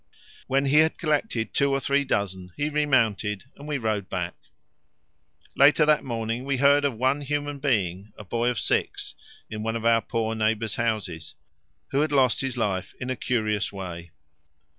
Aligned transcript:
When 0.47 0.65
he 0.65 0.77
had 0.77 0.97
collected 0.97 1.53
two 1.53 1.71
or 1.71 1.79
three 1.79 2.03
dozen 2.03 2.53
he 2.57 2.69
remounted 2.69 3.43
and 3.55 3.67
we 3.67 3.77
rode 3.77 4.09
back. 4.09 4.33
Later 5.55 5.85
that 5.85 6.03
morning 6.03 6.43
we 6.43 6.57
heard 6.57 6.85
of 6.85 6.95
one 6.95 7.21
human 7.21 7.59
being, 7.59 8.11
a 8.17 8.23
boy 8.23 8.49
of 8.49 8.59
six, 8.59 9.13
in 9.47 9.61
one 9.61 9.75
of 9.75 9.85
our 9.85 10.01
poor 10.01 10.33
neighbours' 10.33 10.73
houses, 10.73 11.35
who 11.89 12.01
had 12.01 12.11
lost 12.11 12.41
his 12.41 12.57
life 12.57 12.95
in 12.99 13.11
a 13.11 13.15
curious 13.15 13.71
way. 13.71 14.09